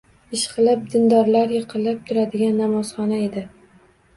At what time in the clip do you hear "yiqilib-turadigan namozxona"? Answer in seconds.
1.57-3.21